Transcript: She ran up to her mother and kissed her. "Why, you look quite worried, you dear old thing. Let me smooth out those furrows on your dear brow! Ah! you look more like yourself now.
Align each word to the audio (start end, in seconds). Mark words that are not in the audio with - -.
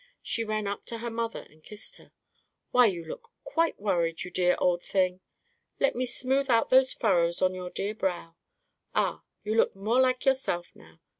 She 0.23 0.43
ran 0.43 0.65
up 0.65 0.83
to 0.87 0.97
her 0.97 1.11
mother 1.11 1.45
and 1.47 1.63
kissed 1.63 1.97
her. 1.97 2.11
"Why, 2.71 2.87
you 2.87 3.05
look 3.05 3.29
quite 3.43 3.79
worried, 3.79 4.23
you 4.23 4.31
dear 4.31 4.55
old 4.57 4.81
thing. 4.83 5.21
Let 5.79 5.95
me 5.95 6.07
smooth 6.07 6.49
out 6.49 6.69
those 6.69 6.91
furrows 6.91 7.39
on 7.39 7.53
your 7.53 7.69
dear 7.69 7.93
brow! 7.93 8.35
Ah! 8.95 9.21
you 9.43 9.53
look 9.53 9.75
more 9.75 10.01
like 10.01 10.25
yourself 10.25 10.75
now. 10.75 10.99